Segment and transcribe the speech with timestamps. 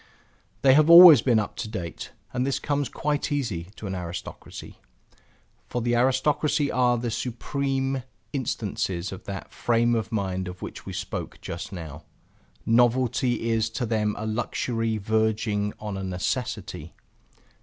[0.63, 4.79] They have always been up to date, and this comes quite easy to an aristocracy.
[5.67, 8.01] For the aristocracy are the supreme
[8.33, 12.01] instances of that frame of mind of which we spoke just now.
[12.65, 16.93] Novelty is to them a luxury verging on a necessity.